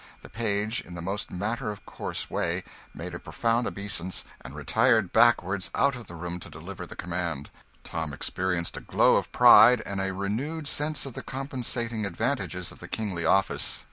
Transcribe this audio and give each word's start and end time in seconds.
The 0.23 0.29
page, 0.29 0.81
in 0.81 0.95
the 0.95 1.01
most 1.03 1.29
matter 1.29 1.69
of 1.69 1.85
course 1.85 2.27
way, 2.27 2.63
made 2.91 3.13
a 3.13 3.19
profound 3.19 3.67
obeisance 3.67 4.25
and 4.43 4.55
retired 4.55 5.13
backwards 5.13 5.69
out 5.75 5.95
of 5.95 6.07
the 6.07 6.15
room 6.15 6.39
to 6.39 6.49
deliver 6.49 6.87
the 6.87 6.95
command. 6.95 7.51
Tom 7.83 8.11
experienced 8.11 8.75
a 8.75 8.81
glow 8.81 9.15
of 9.17 9.31
pride 9.31 9.83
and 9.85 10.01
a 10.01 10.11
renewed 10.11 10.65
sense 10.67 11.05
of 11.05 11.13
the 11.13 11.21
compensating 11.21 12.03
advantages 12.03 12.71
of 12.71 12.79
the 12.79 12.87
kingly 12.87 13.25
office. 13.25 13.79